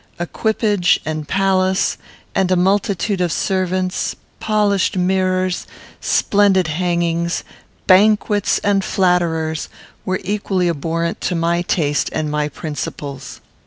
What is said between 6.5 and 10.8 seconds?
hangings, banquets, and flatterers, were equally